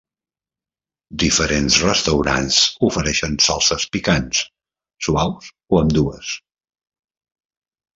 Diferents 1.23 1.77
restaurants 1.83 2.59
ofereixen 2.89 3.37
salses 3.51 3.87
picants, 3.99 4.43
suaus 5.07 5.55
o 5.71 5.87
ambdues. 5.87 6.37